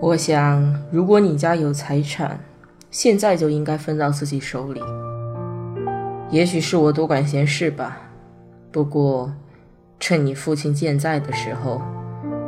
[0.00, 2.38] 我想，如果你家有财产，
[2.88, 4.80] 现在就应该分到自己手里。
[6.30, 7.98] 也许是我多管闲事吧，
[8.70, 9.32] 不过，
[9.98, 11.82] 趁你父亲健在的时候，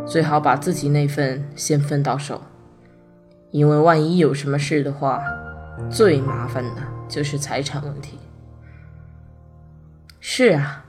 [0.07, 2.41] 最好把自己那份先分到手，
[3.51, 5.21] 因为万一有什么事的话，
[5.91, 8.17] 最麻烦的就是财产问题。
[10.21, 10.85] 是啊，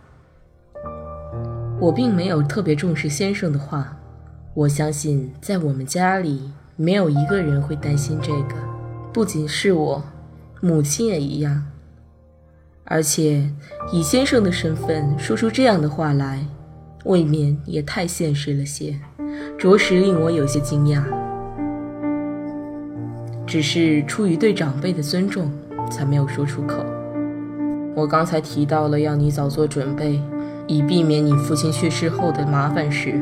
[1.80, 3.98] 我并没有特别重视先生的话。
[4.54, 8.56] 我相信，在我们家里，没有一个人会担心这个，
[9.14, 10.04] 不仅是我，
[10.60, 11.68] 母亲也一样。
[12.84, 13.50] 而且，
[13.94, 16.46] 以先生的身份说出这样的话来，
[17.06, 19.00] 未免也太现实了些，
[19.58, 21.02] 着实令我有些惊讶。
[23.48, 25.50] 只是出于对长辈的尊重，
[25.90, 26.84] 才没有说出口。
[27.96, 30.22] 我刚才提到了要你早做准备，
[30.68, 33.18] 以避免你父亲去世后的麻烦事。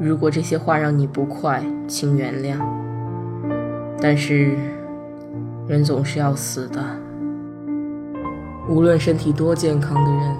[0.00, 2.56] 如果这些话让你不快，请原谅。
[4.00, 4.56] 但是，
[5.66, 6.80] 人总是要死的。
[8.68, 10.36] 无论身体多健康的人，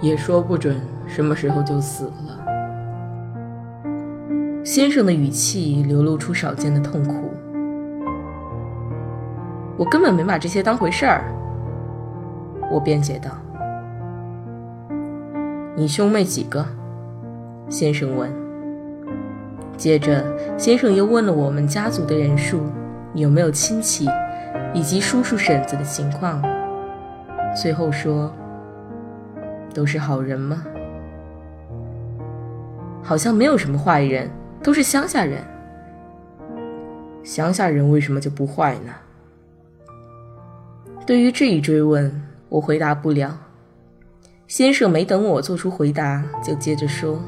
[0.00, 2.44] 也说不准什么时候就死了。
[4.62, 7.30] 先生的语气流露出少见的痛苦。
[9.78, 11.24] 我根本没把这些当回事儿。
[12.70, 13.30] 我辩解道
[15.76, 16.66] ：“你兄妹几个？”
[17.70, 18.45] 先生问。
[19.76, 20.24] 接着，
[20.58, 22.62] 先生又问了我们家族的人数，
[23.14, 24.08] 有没有亲戚，
[24.72, 26.42] 以及叔叔婶子的情况。
[27.54, 28.32] 最后说
[29.74, 30.64] ：“都是好人吗？
[33.02, 34.30] 好像没有什么坏人，
[34.62, 35.42] 都是乡下人。
[37.22, 38.92] 乡下人为什么就不坏呢？”
[41.06, 43.38] 对于这一追问，我回答不了。
[44.48, 47.20] 先生没等我做出回答，就接着说。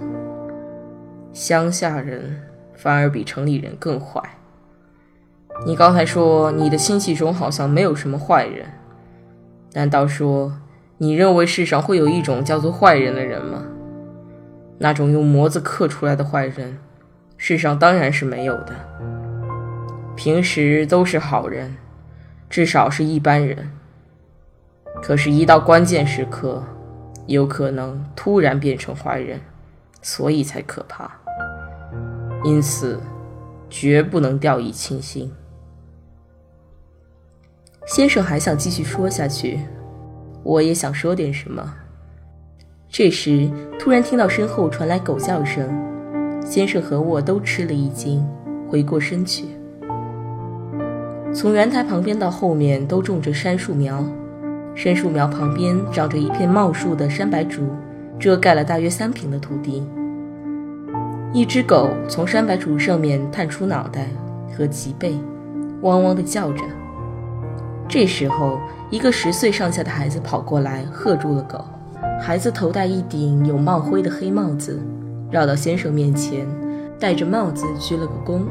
[1.32, 2.42] 乡下人
[2.74, 4.22] 反而比城里人更坏。
[5.66, 8.66] 你刚才说你的亲戚中好像没有什么坏人，
[9.72, 10.52] 难道说
[10.98, 13.64] 你认为世上会有一种叫做坏人的人吗？
[14.78, 16.78] 那种用模子刻出来的坏人，
[17.36, 18.72] 世上当然是没有的。
[20.14, 21.76] 平时都是好人，
[22.48, 23.70] 至少是一般人。
[25.02, 26.64] 可是，一到关键时刻，
[27.26, 29.40] 有可能突然变成坏人，
[30.00, 31.10] 所以才可怕。
[32.44, 33.00] 因此，
[33.68, 35.32] 绝不能掉以轻心。
[37.86, 39.60] 先生还想继续说下去，
[40.42, 41.74] 我也想说点什么。
[42.88, 45.68] 这时，突然听到身后传来狗叫声，
[46.44, 48.26] 先生和我都吃了一惊，
[48.68, 49.46] 回过身去。
[51.34, 54.02] 从圆台旁边到后面都种着杉树苗，
[54.74, 57.68] 杉树苗旁边长着一片茂树的山白竹，
[58.18, 59.86] 遮盖了大约三平的土地。
[61.32, 64.08] 一只狗从山白竹上面探出脑袋
[64.56, 65.14] 和脊背，
[65.82, 66.64] 汪汪地叫着。
[67.86, 68.58] 这时候，
[68.90, 71.64] 一个十岁上下的孩子跑过来，喝住了狗。
[72.20, 74.82] 孩子头戴一顶有帽徽的黑帽子，
[75.30, 76.46] 绕到先生面前，
[76.98, 78.42] 戴着帽子鞠了个躬，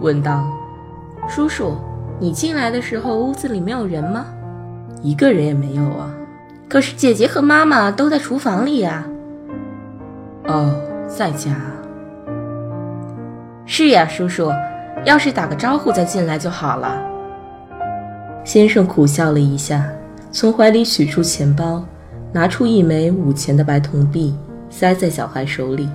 [0.00, 0.48] 问道
[1.28, 1.74] ：“叔叔，
[2.18, 4.26] 你进来的时候屋子里没有人吗
[5.02, 6.14] ？”“一个人也没有啊。
[6.68, 9.06] ”“可是姐姐和妈妈都在厨房里呀。
[10.46, 10.74] ”“哦，
[11.08, 11.54] 在家。”
[13.66, 14.50] 是呀，叔叔，
[15.04, 17.02] 要是打个招呼再进来就好了。
[18.44, 19.88] 先生苦笑了一下，
[20.30, 21.82] 从怀里取出钱包，
[22.32, 24.36] 拿出一枚五钱的白铜币，
[24.68, 25.88] 塞在小孩手里。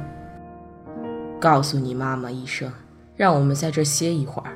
[1.40, 2.72] 告诉你妈妈一声，
[3.16, 4.52] 让我们在这歇一会儿。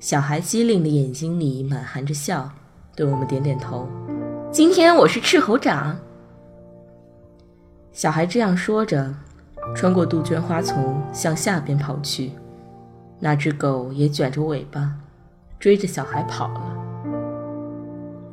[0.00, 2.50] 小孩机灵的眼睛里满含着笑，
[2.98, 3.88] 对我们点点头。
[4.50, 5.96] 今天我是斥候长。
[7.92, 9.14] 小孩这样说着，
[9.72, 12.32] 穿过杜鹃花丛向下边跑去。
[13.20, 14.96] 那只狗也卷着尾巴，
[15.60, 16.76] 追着小孩跑了。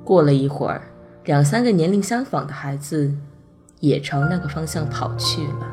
[0.03, 0.81] 过了一会儿，
[1.25, 3.13] 两三个年龄相仿的孩子
[3.81, 5.67] 也朝那个方向跑去了。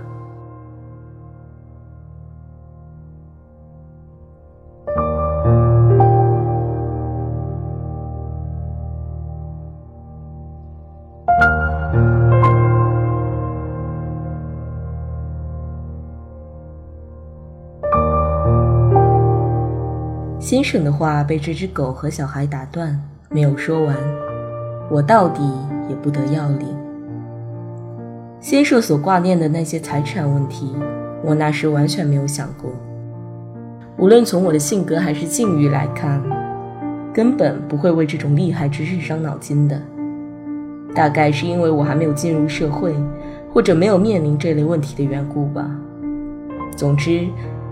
[20.53, 23.01] 先生的话被这只狗和小孩打断，
[23.31, 23.97] 没有说完。
[24.91, 25.41] 我到底
[25.89, 26.69] 也不得要领。
[28.39, 30.77] 先生所挂念的那些财产问题，
[31.25, 32.71] 我那时完全没有想过。
[33.97, 36.23] 无论从我的性格还是境遇来看，
[37.15, 39.81] 根本不会为这种厉害之事伤脑筋的。
[40.95, 42.95] 大概是因为我还没有进入社会，
[43.55, 45.67] 或者没有面临这类问题的缘故吧。
[46.77, 47.27] 总之，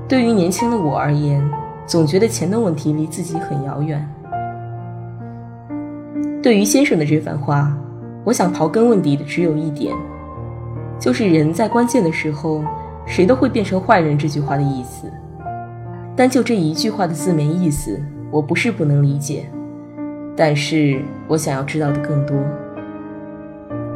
[0.08, 1.46] 对于年轻的我而言，
[1.90, 4.08] 总觉得钱的问题离自己很遥远。
[6.40, 7.76] 对于先生的这番话，
[8.22, 9.92] 我想刨根问底的只有一点，
[11.00, 12.62] 就是人在关键的时候，
[13.06, 15.10] 谁都会变成坏人这句话的意思。
[16.14, 18.00] 单就这一句话的字面意思，
[18.30, 19.50] 我不是不能理解，
[20.36, 22.36] 但是我想要知道的更多。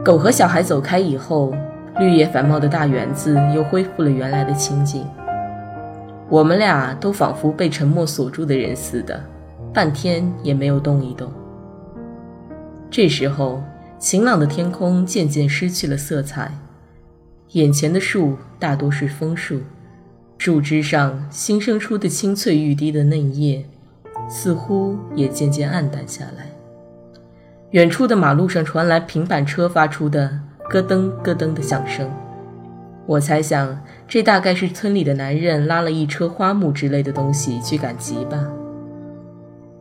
[0.04, 1.54] 狗和小孩走开以后，
[2.00, 5.06] 绿叶繁茂的大园子又恢复了原来的情景。
[6.28, 9.22] 我们俩都仿佛被沉默锁住的人似的，
[9.72, 11.30] 半天也没有动一动。
[12.90, 13.62] 这时候，
[13.98, 16.52] 晴朗的天空渐渐失去了色彩，
[17.52, 19.60] 眼前的树大多是枫树，
[20.38, 23.64] 树枝上新生出的青翠欲滴的嫩叶，
[24.28, 26.50] 似乎也渐渐暗淡下来。
[27.70, 32.10] 远处的马路上传来平板车发出的咯噔咯噔的响声。
[33.06, 33.78] 我猜想，
[34.08, 38.50] 这大概是村里的男人拉了一车花木之类的东西去赶集吧。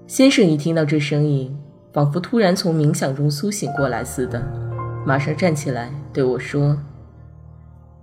[0.07, 1.57] 先生一听到这声音，
[1.93, 4.43] 仿佛突然从冥想中苏醒过来似的，
[5.05, 6.77] 马上站起来对我说：“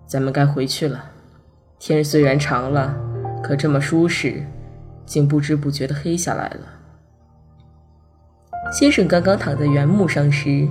[0.08, 1.04] 咱们该回去了。
[1.78, 2.96] 天虽然长了，
[3.42, 4.42] 可这么舒适，
[5.04, 6.60] 竟不知不觉地黑下来了。”
[8.72, 10.66] 先生刚刚躺在原木上时，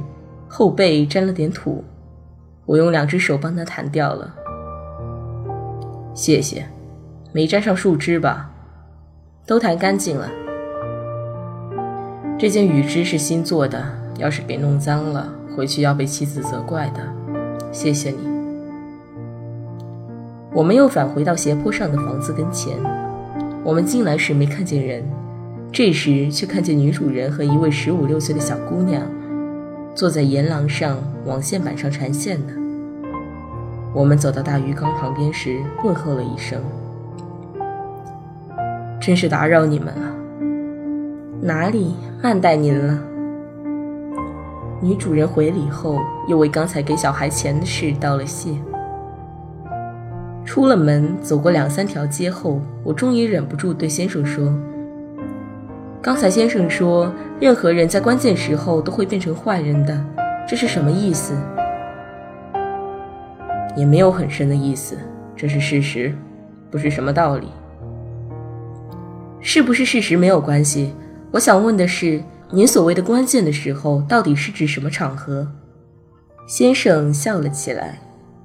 [0.47, 1.83] 后背沾了点土，
[2.65, 4.35] 我用两只手帮他弹掉了。
[6.13, 6.65] 谢谢，
[7.31, 8.51] 没沾上树枝吧？
[9.45, 10.29] 都弹干净了。
[12.37, 13.83] 这件雨织是新做的，
[14.17, 17.01] 要是给弄脏了，回去要被妻子责怪的。
[17.71, 18.17] 谢谢你。
[20.53, 22.77] 我们又返回到斜坡上的房子跟前。
[23.63, 25.03] 我们进来时没看见人，
[25.71, 29.03] 这时却看见女主人和一位十五六岁的小姑娘，
[29.93, 32.53] 坐在沿廊上网线板上缠线呢。
[33.93, 36.61] 我们走到大鱼缸旁边时，问候了一声
[39.01, 40.15] ：“真是打扰你们了。
[41.41, 42.99] ”“哪里，慢待您了。”
[44.79, 48.51] 女主人回礼后，又为刚才给小孩钱的事道了谢。
[50.45, 54.53] 出了门，走过两三条街后，我终于忍不住对先生说
[56.01, 59.99] ：“刚才先生说，任何人在关键时候都会变成坏人的，
[60.47, 61.33] 这是什么意思？”
[63.75, 64.97] 也没有很深的意思，
[65.35, 66.13] 这是事实，
[66.69, 67.47] 不是什么道理。
[69.39, 70.93] 是不是事实没有关系。
[71.31, 75.47] 我想问的是，您所谓的关键的时候，到底是指什么场合？
[76.47, 77.99] 先生笑了起来，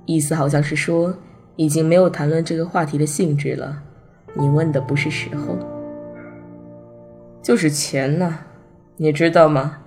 [0.06, 1.14] 意思好像是说，
[1.56, 3.82] 已经没有谈论这个话题的兴致了。
[4.34, 5.56] 你问的不是时候，
[7.42, 8.38] 就是钱呢，
[8.96, 9.78] 你知道吗？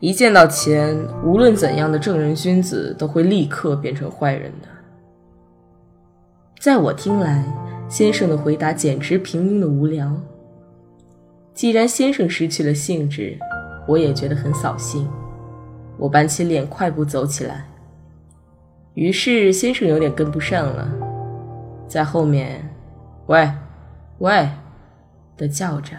[0.00, 4.68] 一见到钱，无论怎样的正人君子，都会立刻变成坏人的。
[6.64, 7.44] 在我听来，
[7.90, 10.10] 先生的回答简直平庸的无聊。
[11.52, 13.38] 既然先生失去了兴致，
[13.86, 15.06] 我也觉得很扫兴。
[15.98, 17.66] 我板起脸，快步走起来。
[18.94, 20.90] 于是先生有点跟不上了，
[21.86, 22.66] 在后面
[23.28, 23.46] “喂，
[24.20, 24.48] 喂”
[25.36, 25.94] 的叫着。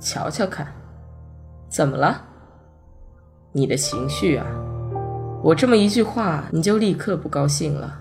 [0.00, 0.66] 瞧瞧看，
[1.68, 2.24] 怎么了？
[3.52, 4.44] 你的情绪啊？
[5.42, 7.98] 我这么一句话，你就立刻不高兴了。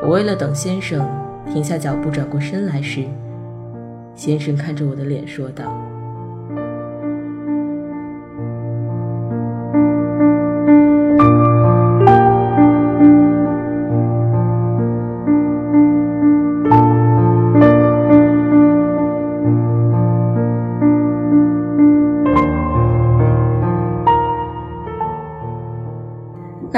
[0.00, 1.04] 我为了等先生
[1.52, 3.04] 停下脚步，转过身来时，
[4.14, 5.87] 先生看着我的脸说道。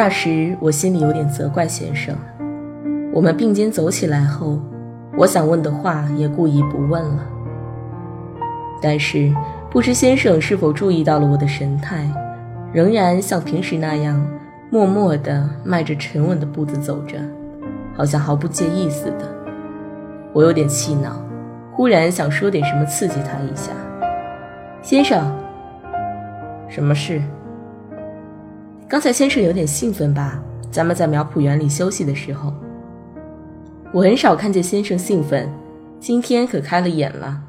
[0.03, 2.17] 那时我心里有点责怪先生。
[3.13, 4.59] 我们并肩走起来后，
[5.15, 7.23] 我想问的话也故意不问了。
[8.81, 9.31] 但是
[9.71, 12.11] 不知先生是否注意到了我的神态，
[12.73, 14.27] 仍然像平时那样
[14.71, 17.19] 默默地迈着沉稳的步子走着，
[17.95, 19.29] 好像毫不介意似的。
[20.33, 21.23] 我有点气恼，
[21.75, 23.71] 忽然想说点什么刺激他一下。
[24.81, 25.31] 先生，
[26.71, 27.21] 什么事？
[28.91, 30.43] 刚才先生有点兴奋吧？
[30.69, 32.53] 咱们在苗圃园里休息的时候。
[33.93, 35.49] 我很少看见先生兴奋，
[36.01, 37.41] 今天可开了眼了。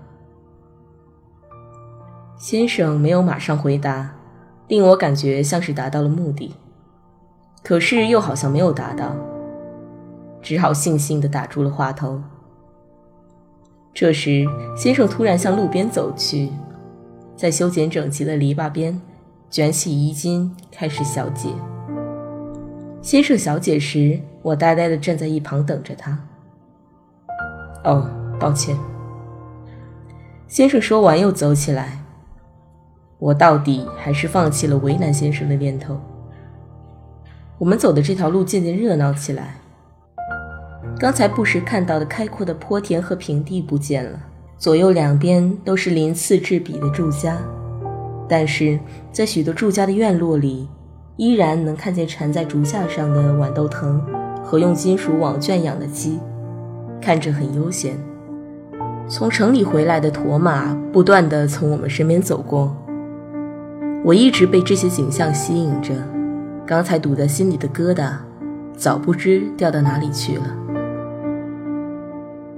[2.38, 4.12] 先生没有马上回答，
[4.68, 6.54] 令我感觉像是达到了目的，
[7.64, 9.16] 可是又好像没有达到，
[10.44, 12.22] 只好悻悻地打住了话头。
[13.96, 14.46] 这时，
[14.78, 16.52] 先生突然向路边走去，
[17.36, 19.02] 在修剪整齐的篱笆边
[19.52, 21.50] 卷起衣襟，开始小解。
[23.02, 26.18] 先生小解时，我呆呆地站在一旁等着他。
[27.84, 28.78] 哦，抱歉。
[30.48, 32.00] 先生说完又走起来。
[33.20, 36.00] 我到底还是放弃了为难先生的念头。
[37.58, 39.58] 我们走的这条路渐渐热闹起来。
[40.98, 44.18] 刚才不时看到的开阔的坡田和平地不见了，
[44.58, 47.38] 左右两边都是鳞次栉比的住家，
[48.32, 48.80] 但是
[49.12, 50.70] 在许多住家的院落里，
[51.18, 54.02] 依然能看见缠在竹架上的豌豆藤
[54.42, 56.18] 和用金属网圈养的鸡。
[57.02, 57.98] 看着很悠闲。
[59.10, 62.74] 从城里回来的驼马不断地从我们身边走过，
[64.02, 65.94] 我一直被这些景象吸引着。
[66.66, 68.14] 刚才堵在心里的疙瘩，
[68.78, 70.44] 早不知掉到哪里去了。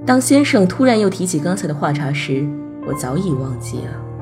[0.06, 2.46] 当先生突然又提起刚才的话茬时，
[2.86, 4.13] 我早已忘记了。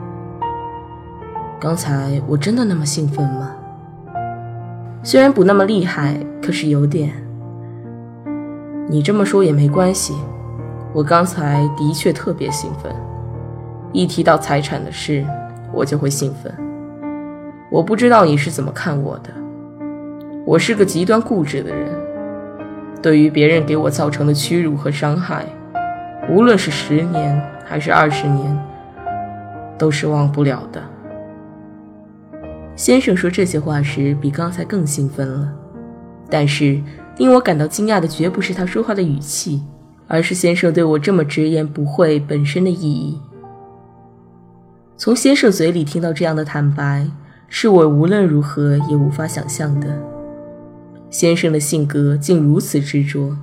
[1.62, 3.52] 刚才我真的那么兴奋吗？
[5.04, 7.12] 虽然不那么厉害，可是有点。
[8.88, 10.12] 你这么说也没关系，
[10.92, 12.92] 我刚才的确特别兴奋，
[13.92, 15.24] 一提到财产的事，
[15.72, 16.52] 我就会兴奋。
[17.70, 19.30] 我不知道你是怎么看我的，
[20.44, 21.88] 我是个极端固执的人，
[23.00, 25.46] 对于别人给我造成的屈辱和伤害，
[26.28, 28.58] 无论是十年还是二十年，
[29.78, 30.82] 都是忘不了的。
[32.74, 35.52] 先生说这些话时，比刚才更兴奋了，
[36.28, 36.80] 但是。
[37.18, 39.62] 令我感到惊讶的绝不是他说话的语气，
[40.08, 43.20] 而是先生对我这么直言不讳本身的意义。
[44.96, 47.06] 从先生嘴里听到这样的坦白，
[47.48, 49.94] 是我无论如何也无法想象的。
[51.10, 53.36] 先生的性格竟如此执着，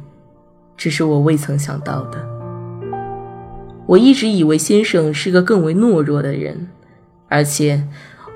[0.76, 2.18] 这是我未曾想到的。
[3.86, 6.70] 我一直以为先生是个更为懦弱的人，
[7.28, 7.88] 而且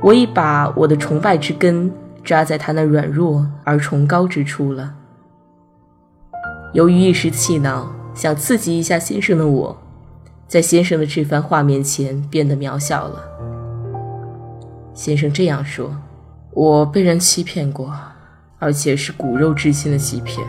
[0.04, 1.90] 我已把我的崇拜之根
[2.26, 4.94] 扎在他那软弱而崇高之处了。
[6.74, 9.78] 由于一时气恼，想刺激一下先生的我，
[10.46, 13.24] 在先生的这番话面前变得渺小了。
[14.94, 15.96] 先生这样说
[16.52, 17.94] ：“我被人欺骗过，
[18.60, 20.46] 而且是骨肉至亲的欺骗，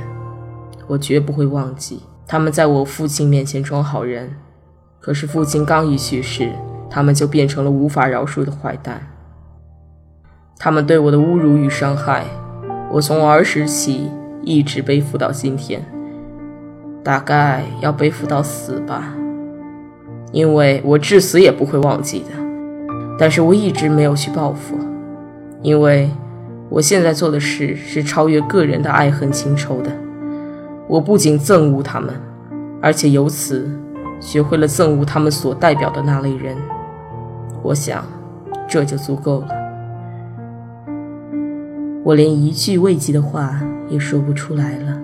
[0.88, 2.02] 我绝不会忘记。
[2.26, 4.34] 他们在我父亲面前装好人，
[4.98, 6.50] 可是父亲刚一去世，
[6.90, 9.00] 他们就变成了无法饶恕的坏蛋。
[10.64, 12.24] 他们对我的侮辱与伤害，
[12.90, 15.84] 我从儿时起一直背负到今天。”
[17.04, 19.12] 大概要背负到死吧，
[20.32, 22.30] 因为我至死也不会忘记的。
[23.18, 24.78] 但是我一直没有去报复，
[25.60, 26.08] 因为
[26.70, 29.92] 我现在做的事是超越个人的爱恨情仇的。
[30.88, 32.14] 我不仅憎恶他们，
[32.80, 33.70] 而且由此
[34.18, 36.56] 学会了憎恶他们所代表的那类人。
[37.62, 38.02] 我想，
[38.66, 39.63] 这就足够了。
[42.04, 43.58] 我连一句慰藉的话
[43.88, 45.00] 也说不出来了。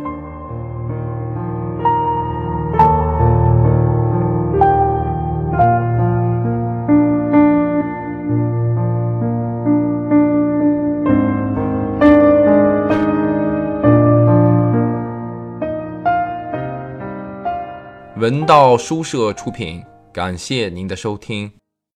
[18.19, 21.51] 文道书社出品，感谢您的收听。